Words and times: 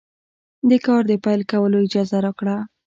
د 0.69 0.71
کار 0.85 1.01
د 1.09 1.11
پیل 1.23 1.41
کولو 1.51 1.77
اجازه 1.85 2.17
راکړه. 2.25 2.57